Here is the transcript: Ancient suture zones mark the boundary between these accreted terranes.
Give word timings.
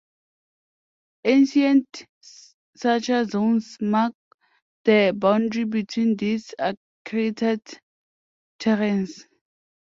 Ancient 1.25 2.07
suture 2.75 3.23
zones 3.25 3.77
mark 3.79 4.15
the 4.83 5.13
boundary 5.15 5.65
between 5.65 6.15
these 6.17 6.55
accreted 6.57 7.61
terranes. 8.57 9.27